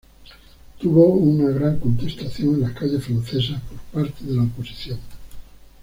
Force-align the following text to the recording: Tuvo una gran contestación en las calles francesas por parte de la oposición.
Tuvo 0.79 1.05
una 1.09 1.51
gran 1.51 1.77
contestación 1.79 2.55
en 2.55 2.61
las 2.61 2.71
calles 2.71 3.03
francesas 3.05 3.61
por 3.61 4.03
parte 4.03 4.25
de 4.25 4.35
la 4.35 4.41
oposición. 4.41 4.97